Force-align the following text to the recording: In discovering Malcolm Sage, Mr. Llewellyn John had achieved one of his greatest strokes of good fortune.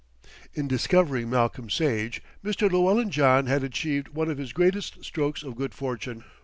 In 0.55 0.67
discovering 0.67 1.29
Malcolm 1.29 1.69
Sage, 1.69 2.23
Mr. 2.43 2.67
Llewellyn 2.71 3.11
John 3.11 3.45
had 3.45 3.63
achieved 3.63 4.07
one 4.09 4.31
of 4.31 4.39
his 4.39 4.51
greatest 4.51 5.05
strokes 5.05 5.43
of 5.43 5.55
good 5.55 5.75
fortune. 5.75 6.23